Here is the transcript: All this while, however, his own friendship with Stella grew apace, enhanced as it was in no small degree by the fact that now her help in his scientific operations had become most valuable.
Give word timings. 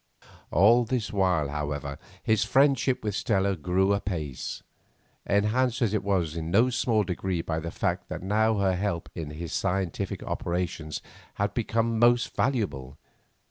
All 0.49 0.83
this 0.83 1.13
while, 1.13 1.49
however, 1.49 1.99
his 2.23 2.43
own 2.43 2.49
friendship 2.49 3.03
with 3.03 3.13
Stella 3.13 3.55
grew 3.55 3.93
apace, 3.93 4.63
enhanced 5.27 5.79
as 5.79 5.93
it 5.93 6.01
was 6.03 6.35
in 6.35 6.49
no 6.49 6.71
small 6.71 7.03
degree 7.03 7.43
by 7.43 7.59
the 7.59 7.69
fact 7.69 8.09
that 8.09 8.23
now 8.23 8.57
her 8.57 8.75
help 8.75 9.09
in 9.13 9.29
his 9.29 9.53
scientific 9.53 10.23
operations 10.23 11.03
had 11.35 11.53
become 11.53 11.99
most 11.99 12.35
valuable. 12.35 12.97